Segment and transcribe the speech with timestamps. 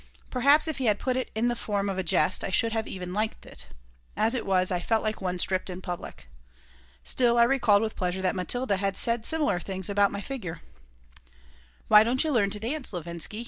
[0.31, 3.09] Perhaps, if he had put it in the form of a jest I should even
[3.09, 3.67] have liked it.
[4.17, 6.27] As it was, I felt like one stripped in public.
[7.03, 10.61] Still, I recalled with pleasure that Matilda had said similar things about my figure
[11.87, 13.39] "Why don't you learn to dance, Levinsky?"